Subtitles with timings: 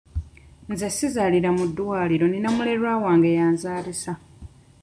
[0.71, 4.11] Nze sizaalira mu ddwaliro nina mulerwa wange y'anzaalisa.